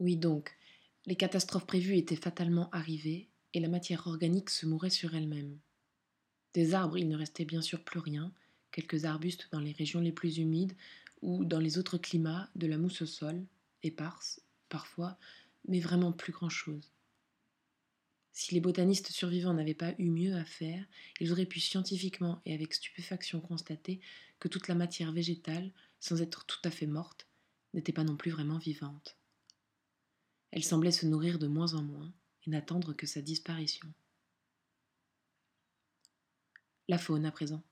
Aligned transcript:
Oui 0.00 0.16
donc, 0.16 0.56
les 1.06 1.16
catastrophes 1.16 1.66
prévues 1.66 1.96
étaient 1.96 2.16
fatalement 2.16 2.70
arrivées, 2.70 3.28
et 3.54 3.60
la 3.60 3.68
matière 3.68 4.06
organique 4.06 4.50
se 4.50 4.66
mourait 4.66 4.90
sur 4.90 5.14
elle-même. 5.14 5.58
Des 6.54 6.74
arbres, 6.74 6.98
il 6.98 7.08
ne 7.08 7.16
restait 7.16 7.44
bien 7.44 7.62
sûr 7.62 7.84
plus 7.84 8.00
rien, 8.00 8.32
quelques 8.72 9.04
arbustes 9.04 9.48
dans 9.52 9.60
les 9.60 9.72
régions 9.72 10.00
les 10.00 10.12
plus 10.12 10.38
humides, 10.38 10.76
ou 11.22 11.44
dans 11.44 11.60
les 11.60 11.78
autres 11.78 11.98
climats, 11.98 12.48
de 12.54 12.66
la 12.66 12.78
mousse 12.78 13.02
au 13.02 13.06
sol, 13.06 13.44
éparse, 13.82 14.40
parfois, 14.68 15.18
mais 15.66 15.80
vraiment 15.80 16.12
plus 16.12 16.32
grand-chose. 16.32 16.92
Si 18.32 18.54
les 18.54 18.60
botanistes 18.60 19.10
survivants 19.10 19.52
n'avaient 19.52 19.74
pas 19.74 19.94
eu 19.98 20.08
mieux 20.08 20.34
à 20.36 20.44
faire, 20.44 20.86
ils 21.20 21.32
auraient 21.32 21.44
pu 21.44 21.60
scientifiquement 21.60 22.40
et 22.46 22.54
avec 22.54 22.72
stupéfaction 22.72 23.40
constater 23.40 24.00
que 24.38 24.48
toute 24.48 24.68
la 24.68 24.76
matière 24.76 25.12
végétale, 25.12 25.72
sans 26.00 26.22
être 26.22 26.46
tout 26.46 26.60
à 26.64 26.70
fait 26.70 26.86
morte, 26.86 27.26
n'était 27.74 27.92
pas 27.92 28.04
non 28.04 28.16
plus 28.16 28.30
vraiment 28.30 28.58
vivante. 28.58 29.17
Elle 30.50 30.64
semblait 30.64 30.92
se 30.92 31.06
nourrir 31.06 31.38
de 31.38 31.46
moins 31.46 31.74
en 31.74 31.82
moins 31.82 32.12
et 32.46 32.50
n'attendre 32.50 32.92
que 32.92 33.06
sa 33.06 33.20
disparition. 33.20 33.92
La 36.88 36.98
faune 36.98 37.26
à 37.26 37.30
présent. 37.30 37.62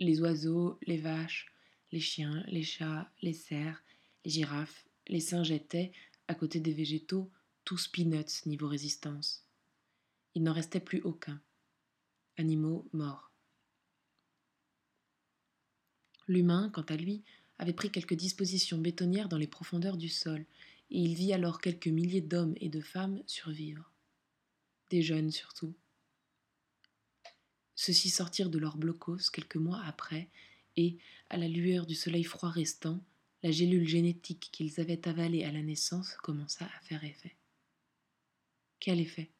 Les 0.00 0.20
oiseaux, 0.20 0.78
les 0.82 0.98
vaches, 0.98 1.46
les 1.90 2.00
chiens, 2.00 2.44
les 2.48 2.62
chats, 2.62 3.10
les 3.22 3.32
cerfs, 3.32 3.82
les 4.24 4.30
girafes, 4.30 4.86
les 5.08 5.20
singes 5.20 5.50
étaient, 5.50 5.92
à 6.28 6.34
côté 6.34 6.60
des 6.60 6.74
végétaux, 6.74 7.30
tous 7.64 7.88
peanuts 7.88 8.44
niveau 8.46 8.68
résistance. 8.68 9.46
Il 10.34 10.42
n'en 10.42 10.52
restait 10.52 10.80
plus 10.80 11.00
aucun. 11.02 11.40
Animaux 12.36 12.86
morts. 12.92 13.32
L'humain, 16.28 16.70
quant 16.74 16.82
à 16.82 16.96
lui, 16.96 17.24
avait 17.58 17.72
pris 17.72 17.90
quelques 17.90 18.14
dispositions 18.14 18.78
bétonnières 18.78 19.28
dans 19.28 19.38
les 19.38 19.46
profondeurs 19.46 19.96
du 19.96 20.08
sol, 20.08 20.44
et 20.90 21.00
il 21.00 21.14
vit 21.14 21.32
alors 21.32 21.60
quelques 21.60 21.88
milliers 21.88 22.20
d'hommes 22.20 22.54
et 22.60 22.68
de 22.68 22.80
femmes 22.80 23.22
survivre. 23.26 23.90
Des 24.90 25.02
jeunes 25.02 25.30
surtout. 25.30 25.74
Ceux-ci 27.74 28.08
sortirent 28.08 28.50
de 28.50 28.58
leur 28.58 28.76
blocos 28.76 29.30
quelques 29.32 29.56
mois 29.56 29.82
après, 29.84 30.28
et, 30.76 30.98
à 31.30 31.36
la 31.36 31.48
lueur 31.48 31.86
du 31.86 31.94
soleil 31.94 32.24
froid 32.24 32.50
restant, 32.50 33.00
la 33.42 33.50
gélule 33.50 33.88
génétique 33.88 34.48
qu'ils 34.52 34.80
avaient 34.80 35.06
avalée 35.08 35.44
à 35.44 35.52
la 35.52 35.62
naissance 35.62 36.14
commença 36.22 36.64
à 36.64 36.80
faire 36.80 37.04
effet. 37.04 37.36
Quel 38.80 39.00
effet? 39.00 39.30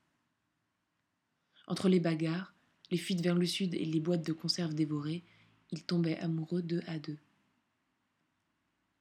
Entre 1.67 1.89
les 1.89 2.01
bagarres, 2.01 2.55
les 2.91 2.99
fuites 2.99 3.21
vers 3.21 3.35
le 3.35 3.47
sud 3.47 3.75
et 3.75 3.85
les 3.85 4.01
boîtes 4.01 4.27
de 4.27 4.33
conserve 4.33 4.75
dévorées, 4.75 5.25
ils 5.73 5.83
tombaient 5.83 6.19
amoureux 6.19 6.63
deux 6.63 6.83
à 6.87 6.99
deux. 6.99 7.19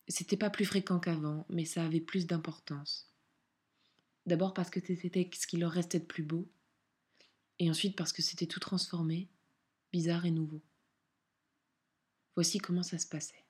C'était 0.07 0.37
pas 0.37 0.49
plus 0.49 0.65
fréquent 0.65 0.99
qu'avant, 0.99 1.45
mais 1.49 1.65
ça 1.65 1.83
avait 1.83 1.99
plus 1.99 2.27
d'importance. 2.27 3.09
D'abord 4.25 4.53
parce 4.53 4.69
que 4.69 4.79
c'était 4.79 5.29
ce 5.33 5.47
qui 5.47 5.57
leur 5.57 5.71
restait 5.71 5.99
de 5.99 6.05
plus 6.05 6.23
beau, 6.23 6.47
et 7.59 7.69
ensuite 7.69 7.95
parce 7.95 8.13
que 8.13 8.21
c'était 8.21 8.47
tout 8.47 8.59
transformé, 8.59 9.29
bizarre 9.91 10.25
et 10.25 10.31
nouveau. 10.31 10.61
Voici 12.35 12.57
comment 12.59 12.83
ça 12.83 12.97
se 12.97 13.07
passait. 13.07 13.45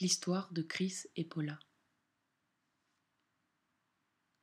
L'histoire 0.00 0.52
de 0.52 0.62
Chris 0.62 1.04
et 1.16 1.24
Paula. 1.24 1.58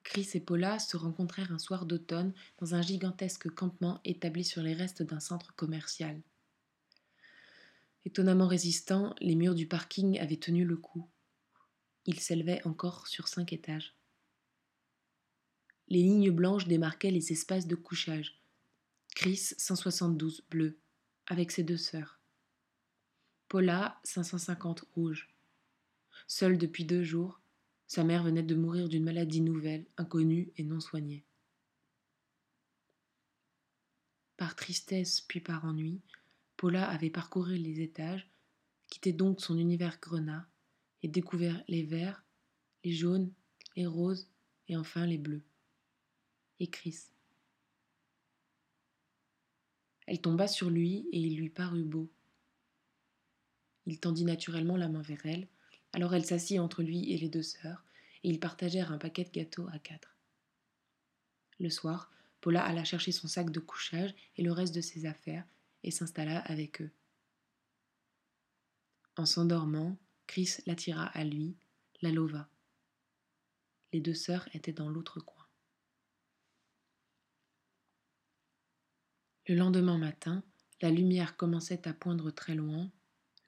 Chris 0.04 0.30
et 0.34 0.40
Paula 0.40 0.80
se 0.80 0.98
rencontrèrent 0.98 1.52
un 1.52 1.60
soir 1.60 1.86
d'automne 1.86 2.34
dans 2.58 2.74
un 2.74 2.82
gigantesque 2.82 3.50
campement 3.50 4.02
établi 4.06 4.44
sur 4.44 4.64
les 4.64 4.74
restes 4.74 5.04
d'un 5.04 5.20
centre 5.20 5.54
commercial. 5.56 6.20
Étonnamment 8.06 8.48
résistants, 8.48 9.14
les 9.20 9.36
murs 9.36 9.56
du 9.56 9.68
parking 9.68 10.20
avaient 10.20 10.38
tenu 10.38 10.66
le 10.66 10.78
coup. 10.78 11.10
Ils 12.06 12.20
s'élevaient 12.20 12.66
encore 12.66 13.08
sur 13.08 13.28
cinq 13.28 13.54
étages. 13.54 13.96
Les 15.88 16.02
lignes 16.02 16.32
blanches 16.32 16.68
démarquaient 16.68 17.12
les 17.12 17.32
espaces 17.32 17.68
de 17.68 17.76
couchage. 17.76 18.42
Chris 19.16 19.54
172 19.58 20.46
bleu, 20.50 20.80
avec 21.28 21.52
ses 21.52 21.64
deux 21.64 21.78
sœurs. 21.78 22.20
Paula 23.48 24.00
550 24.04 24.82
rouge. 24.94 25.36
Seule 26.28 26.58
depuis 26.58 26.86
deux 26.86 27.04
jours, 27.04 27.42
sa 27.88 28.04
mère 28.04 28.24
venait 28.24 28.44
de 28.44 28.56
mourir 28.56 28.88
d'une 28.88 29.04
maladie 29.04 29.42
nouvelle, 29.42 29.88
inconnue 29.98 30.54
et 30.58 30.64
non 30.64 30.80
soignée. 30.80 31.26
Par 34.38 34.56
tristesse 34.56 35.22
puis 35.22 35.42
par 35.42 35.66
ennui, 35.66 36.02
Paula 36.60 36.90
avait 36.90 37.10
parcouru 37.10 37.56
les 37.56 37.80
étages, 37.80 38.30
quitté 38.90 39.14
donc 39.14 39.40
son 39.40 39.58
univers 39.58 39.98
grenat, 40.02 40.46
et 41.02 41.08
découvert 41.08 41.64
les 41.70 41.84
verts, 41.84 42.26
les 42.84 42.92
jaunes, 42.92 43.32
les 43.78 43.86
roses 43.86 44.30
et 44.68 44.76
enfin 44.76 45.06
les 45.06 45.18
bleus. 45.18 45.46
Et 46.60 46.68
Chris. 46.68 46.98
Elle 50.06 50.20
tomba 50.20 50.50
sur 50.50 50.70
lui 50.70 51.08
et 51.14 51.20
il 51.22 51.38
lui 51.38 51.50
parut 51.50 51.86
beau. 51.86 52.12
Il 53.86 54.02
tendit 54.02 54.26
naturellement 54.26 54.76
la 54.76 54.90
main 54.90 55.02
vers 55.02 55.26
elle, 55.26 55.48
alors 55.94 56.14
elle 56.14 56.26
s'assit 56.26 56.60
entre 56.60 56.84
lui 56.84 57.10
et 57.14 57.18
les 57.18 57.30
deux 57.30 57.42
sœurs, 57.42 57.86
et 58.26 58.30
ils 58.30 58.40
partagèrent 58.42 58.92
un 58.92 58.98
paquet 58.98 59.24
de 59.24 59.32
gâteaux 59.32 59.70
à 59.72 59.80
quatre. 59.80 60.18
Le 61.58 61.70
soir, 61.70 62.12
Paula 62.42 62.62
alla 62.66 62.84
chercher 62.84 63.14
son 63.14 63.30
sac 63.30 63.50
de 63.50 63.62
couchage 63.62 64.14
et 64.36 64.42
le 64.42 64.52
reste 64.52 64.76
de 64.76 64.82
ses 64.82 65.06
affaires, 65.06 65.48
et 65.84 65.92
s'installa 65.92 66.40
avec 66.40 66.82
eux. 66.82 66.92
En 69.18 69.26
s'endormant, 69.26 69.98
Chris 70.28 70.58
l'attira 70.66 71.06
à 71.06 71.24
lui, 71.24 71.58
la 72.02 72.12
lova. 72.12 72.50
Les 73.92 74.00
deux 74.00 74.14
sœurs 74.14 74.48
étaient 74.54 74.74
dans 74.74 74.90
l'autre 74.90 75.20
coin. 75.20 75.48
Le 79.48 79.56
lendemain 79.56 79.98
matin, 79.98 80.44
la 80.82 80.92
lumière 80.92 81.36
commençait 81.36 81.88
à 81.88 81.94
poindre 81.94 82.32
très 82.32 82.56
loin, 82.56 82.92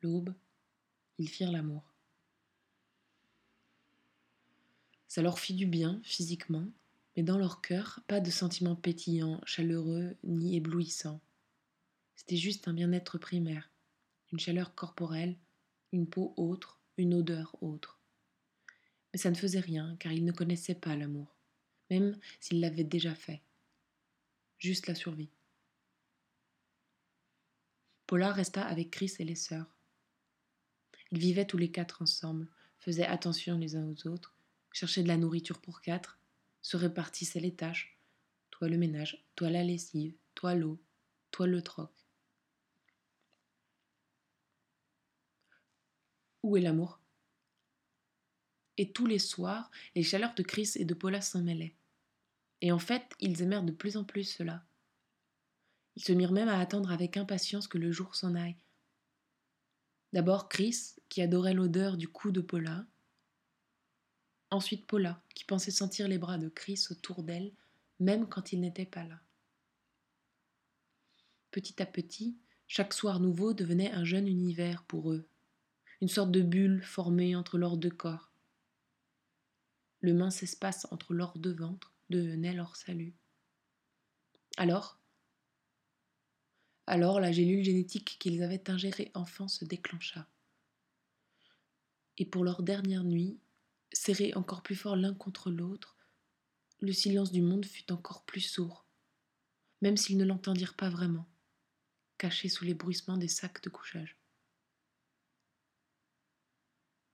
l'aube, 0.01 0.33
ils 1.19 1.29
firent 1.29 1.51
l'amour. 1.51 1.93
Ça 5.07 5.21
leur 5.21 5.39
fit 5.39 5.53
du 5.53 5.67
bien 5.67 6.01
physiquement, 6.03 6.67
mais 7.15 7.23
dans 7.23 7.37
leur 7.37 7.61
cœur, 7.61 7.99
pas 8.07 8.19
de 8.19 8.31
sentiments 8.31 8.75
pétillants, 8.75 9.41
chaleureux 9.45 10.15
ni 10.23 10.55
éblouissants. 10.55 11.21
C'était 12.21 12.37
juste 12.37 12.67
un 12.67 12.73
bien-être 12.73 13.17
primaire, 13.17 13.71
une 14.31 14.39
chaleur 14.39 14.75
corporelle, 14.75 15.35
une 15.91 16.07
peau 16.07 16.35
autre, 16.37 16.79
une 16.97 17.15
odeur 17.15 17.57
autre. 17.63 17.99
Mais 19.11 19.17
ça 19.17 19.31
ne 19.31 19.35
faisait 19.35 19.59
rien, 19.59 19.95
car 19.99 20.11
ils 20.11 20.23
ne 20.23 20.31
connaissaient 20.31 20.75
pas 20.75 20.95
l'amour, 20.95 21.35
même 21.89 22.15
s'ils 22.39 22.59
l'avaient 22.59 22.83
déjà 22.83 23.15
fait. 23.15 23.41
Juste 24.59 24.85
la 24.85 24.93
survie. 24.93 25.31
Paula 28.05 28.31
resta 28.31 28.67
avec 28.67 28.91
Chris 28.91 29.13
et 29.17 29.25
les 29.25 29.33
sœurs. 29.33 29.75
Ils 31.09 31.17
vivaient 31.17 31.47
tous 31.47 31.57
les 31.57 31.71
quatre 31.71 32.03
ensemble, 32.03 32.47
faisaient 32.77 33.07
attention 33.07 33.57
les 33.57 33.75
uns 33.75 33.87
aux 33.87 34.07
autres, 34.07 34.35
cherchaient 34.71 35.01
de 35.01 35.07
la 35.07 35.17
nourriture 35.17 35.59
pour 35.59 35.81
quatre, 35.81 36.19
se 36.61 36.77
répartissaient 36.77 37.39
les 37.39 37.55
tâches, 37.55 37.97
toi 38.51 38.69
le 38.69 38.77
ménage, 38.77 39.25
toi 39.35 39.49
la 39.49 39.63
lessive, 39.63 40.13
toi 40.35 40.53
l'eau, 40.53 40.79
toi 41.31 41.47
le 41.47 41.63
troc. 41.63 42.00
Où 46.43 46.57
est 46.57 46.61
l'amour? 46.61 46.99
Et 48.77 48.91
tous 48.91 49.05
les 49.05 49.19
soirs, 49.19 49.69
les 49.95 50.03
chaleurs 50.03 50.33
de 50.33 50.43
Chris 50.43 50.71
et 50.75 50.85
de 50.85 50.93
Paula 50.93 51.21
s'en 51.21 51.41
mêlaient. 51.41 51.75
Et 52.61 52.71
en 52.71 52.79
fait, 52.79 53.15
ils 53.19 53.41
aimèrent 53.41 53.63
de 53.63 53.71
plus 53.71 53.97
en 53.97 54.03
plus 54.03 54.23
cela. 54.23 54.63
Ils 55.95 56.03
se 56.03 56.13
mirent 56.13 56.31
même 56.31 56.49
à 56.49 56.59
attendre 56.59 56.91
avec 56.91 57.17
impatience 57.17 57.67
que 57.67 57.77
le 57.77 57.91
jour 57.91 58.15
s'en 58.15 58.35
aille. 58.35 58.55
D'abord 60.13 60.49
Chris, 60.49 60.95
qui 61.09 61.21
adorait 61.21 61.53
l'odeur 61.53 61.97
du 61.97 62.07
cou 62.07 62.31
de 62.31 62.41
Paula, 62.41 62.85
Ensuite 64.51 64.85
Paula, 64.85 65.23
qui 65.33 65.45
pensait 65.45 65.71
sentir 65.71 66.09
les 66.09 66.17
bras 66.17 66.37
de 66.37 66.49
Chris 66.49 66.85
autour 66.89 67.23
d'elle, 67.23 67.53
même 68.01 68.27
quand 68.27 68.51
il 68.51 68.59
n'était 68.59 68.85
pas 68.85 69.05
là. 69.05 69.21
Petit 71.51 71.81
à 71.81 71.85
petit, 71.85 72.37
chaque 72.67 72.93
soir 72.93 73.21
nouveau 73.21 73.53
devenait 73.53 73.93
un 73.93 74.03
jeune 74.03 74.27
univers 74.27 74.83
pour 74.83 75.13
eux, 75.13 75.25
une 76.01 76.07
sorte 76.07 76.31
de 76.31 76.41
bulle 76.41 76.81
formée 76.83 77.35
entre 77.35 77.59
leurs 77.59 77.77
deux 77.77 77.91
corps. 77.91 78.31
Le 79.99 80.15
mince 80.15 80.41
espace 80.41 80.87
entre 80.89 81.13
leurs 81.13 81.37
deux 81.37 81.53
ventres 81.53 81.93
devenait 82.09 82.53
leur 82.53 82.75
salut. 82.75 83.13
Alors, 84.57 84.99
alors 86.87 87.19
la 87.19 87.31
gélule 87.31 87.63
génétique 87.63 88.17
qu'ils 88.19 88.41
avaient 88.41 88.69
ingérée 88.69 89.11
enfant 89.13 89.47
se 89.47 89.63
déclencha. 89.63 90.27
Et 92.17 92.25
pour 92.25 92.43
leur 92.43 92.63
dernière 92.63 93.03
nuit, 93.03 93.39
serrés 93.93 94.33
encore 94.33 94.63
plus 94.63 94.75
fort 94.75 94.95
l'un 94.95 95.13
contre 95.13 95.51
l'autre, 95.51 95.95
le 96.79 96.93
silence 96.93 97.31
du 97.31 97.43
monde 97.43 97.65
fut 97.65 97.91
encore 97.91 98.25
plus 98.25 98.41
sourd, 98.41 98.87
même 99.81 99.97
s'ils 99.97 100.17
ne 100.17 100.25
l'entendirent 100.25 100.75
pas 100.75 100.89
vraiment, 100.89 101.27
cachés 102.17 102.49
sous 102.49 102.65
les 102.65 102.73
bruissements 102.73 103.17
des 103.17 103.27
sacs 103.27 103.61
de 103.61 103.69
couchage. 103.69 104.20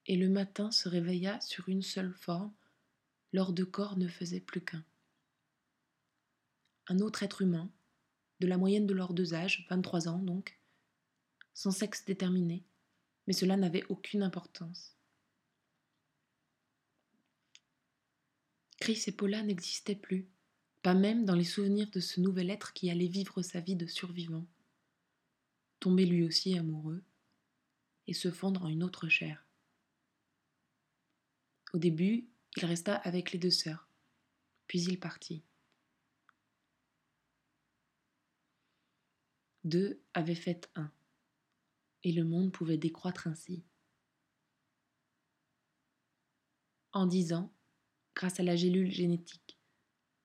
Et 0.07 0.15
le 0.15 0.29
matin 0.29 0.71
se 0.71 0.87
réveilla 0.87 1.39
sur 1.41 1.67
une 1.69 1.81
seule 1.81 2.13
forme, 2.13 2.53
leurs 3.33 3.51
deux 3.51 3.65
corps 3.65 3.97
ne 3.97 4.07
faisaient 4.07 4.39
plus 4.39 4.61
qu'un. 4.61 4.85
Un 6.87 6.99
autre 6.99 7.23
être 7.23 7.41
humain, 7.41 7.69
de 8.39 8.47
la 8.47 8.57
moyenne 8.57 8.87
de 8.87 8.93
leurs 8.93 9.13
deux 9.13 9.33
âges, 9.33 9.67
23 9.69 10.07
ans 10.07 10.19
donc, 10.19 10.57
sans 11.53 11.71
sexe 11.71 12.05
déterminé, 12.05 12.63
mais 13.25 13.33
cela 13.33 13.57
n'avait 13.57 13.85
aucune 13.89 14.23
importance. 14.23 14.95
Chris 18.79 19.03
et 19.07 19.11
Paula 19.11 19.43
n'existaient 19.43 19.95
plus, 19.95 20.29
pas 20.83 20.93
même 20.93 21.25
dans 21.25 21.35
les 21.35 21.43
souvenirs 21.43 21.89
de 21.91 21.99
ce 21.99 22.21
nouvel 22.21 22.49
être 22.49 22.71
qui 22.71 22.89
allait 22.89 23.07
vivre 23.07 23.41
sa 23.41 23.59
vie 23.59 23.75
de 23.75 23.87
survivant, 23.87 24.45
tomber 25.81 26.05
lui 26.05 26.23
aussi 26.23 26.57
amoureux 26.57 27.03
et 28.05 28.13
se 28.13 28.31
fondre 28.31 28.63
en 28.63 28.69
une 28.69 28.83
autre 28.83 29.09
chair. 29.09 29.46
Au 31.73 31.79
début, 31.79 32.29
il 32.55 32.65
resta 32.65 32.95
avec 32.95 33.31
les 33.31 33.39
deux 33.39 33.51
sœurs, 33.51 33.89
puis 34.67 34.81
il 34.81 34.99
partit. 34.99 35.43
Deux 39.63 40.01
avaient 40.13 40.35
fait 40.35 40.69
un, 40.75 40.91
et 42.03 42.11
le 42.13 42.23
monde 42.23 42.53
pouvait 42.53 42.77
décroître 42.77 43.27
ainsi. 43.27 43.65
En 46.93 47.05
dix 47.05 47.33
ans, 47.33 47.53
grâce 48.15 48.39
à 48.39 48.43
la 48.43 48.55
gélule 48.55 48.89
génétique, 48.89 49.59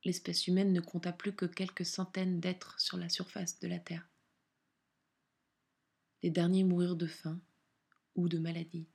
l'espèce 0.04 0.46
humaine 0.46 0.72
ne 0.72 0.80
compta 0.80 1.12
plus 1.12 1.34
que 1.34 1.44
quelques 1.44 1.84
centaines 1.84 2.40
d'êtres 2.40 2.80
sur 2.80 2.96
la 2.96 3.08
surface 3.08 3.58
de 3.58 3.68
la 3.68 3.78
Terre. 3.78 4.08
Les 6.22 6.30
derniers 6.30 6.64
mourirent 6.64 6.96
de 6.96 7.08
faim 7.08 7.40
ou 8.14 8.28
de 8.28 8.38
maladie. 8.38 8.86